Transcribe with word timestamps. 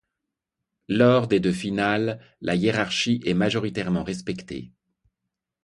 Lors 0.87 1.27
des 1.27 1.39
de 1.39 1.51
finale, 1.51 2.19
la 2.41 2.55
hiérarchie 2.55 3.21
est 3.23 3.35
majoritairement 3.35 4.03
respectée. 4.03 4.71